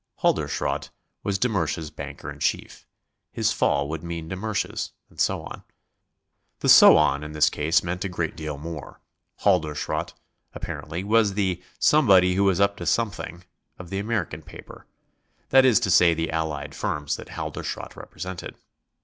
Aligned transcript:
Halderschrodt 0.23 0.89
was 1.21 1.37
de 1.37 1.47
Mersch's 1.47 1.91
banker 1.91 2.31
in 2.31 2.39
chief; 2.39 2.87
his 3.31 3.51
fall 3.51 3.87
would 3.87 4.01
mean 4.03 4.29
de 4.29 4.35
Mersch's, 4.35 4.93
and 5.11 5.21
so 5.21 5.43
on. 5.43 5.63
The 6.61 6.69
"so 6.69 6.97
on" 6.97 7.23
in 7.23 7.33
this 7.33 7.51
case 7.51 7.83
meant 7.83 8.03
a 8.03 8.09
great 8.09 8.35
deal 8.35 8.57
more. 8.57 8.99
Halderschrodt, 9.41 10.13
apparently, 10.55 11.03
was 11.03 11.35
the 11.35 11.61
"somebody 11.77 12.33
who 12.33 12.45
was 12.45 12.59
up 12.59 12.77
to 12.77 12.87
something" 12.87 13.43
of 13.77 13.91
the 13.91 13.99
American 13.99 14.41
paper 14.41 14.87
that 15.49 15.65
is 15.65 15.79
to 15.81 15.91
say 15.91 16.15
the 16.15 16.31
allied 16.31 16.73
firms 16.73 17.15
that 17.17 17.29
Halderschrodt 17.29 17.95
represented. 17.95 18.55